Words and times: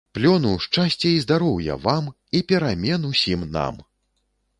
Плёну, 0.17 0.51
шчасця 0.65 1.09
і 1.09 1.19
здароўя, 1.25 1.75
вам 1.83 2.07
і 2.39 2.41
перамен 2.53 3.05
усім 3.11 3.45
нам! 3.59 3.77